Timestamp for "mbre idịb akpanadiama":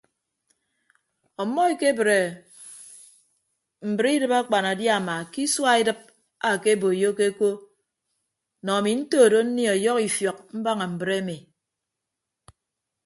3.89-5.15